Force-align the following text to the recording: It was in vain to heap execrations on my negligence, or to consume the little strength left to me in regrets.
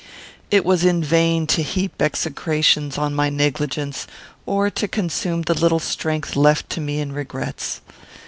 It 0.49 0.65
was 0.65 0.83
in 0.83 1.03
vain 1.03 1.45
to 1.45 1.61
heap 1.61 2.01
execrations 2.01 2.97
on 2.97 3.13
my 3.13 3.29
negligence, 3.29 4.07
or 4.47 4.71
to 4.71 4.87
consume 4.87 5.43
the 5.43 5.53
little 5.53 5.77
strength 5.77 6.35
left 6.35 6.71
to 6.71 6.81
me 6.81 6.99
in 6.99 7.11
regrets. 7.11 7.81